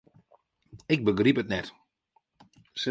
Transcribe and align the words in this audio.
Ik 0.93 0.99
begryp 1.05 1.37
it 1.41 1.47
net. 1.51 1.67